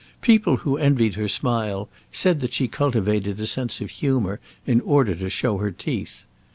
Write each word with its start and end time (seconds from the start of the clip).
People 0.23 0.55
who 0.57 0.77
envied 0.79 1.13
her 1.13 1.27
smile 1.27 1.87
said 2.11 2.39
that 2.39 2.53
she 2.53 2.67
cultivated 2.67 3.39
a 3.39 3.45
sense 3.45 3.81
of 3.81 3.91
humour 3.91 4.39
in 4.65 4.81
order 4.81 5.13
to 5.13 5.29
show 5.29 5.59
her 5.59 5.69
teeth. 5.69 6.25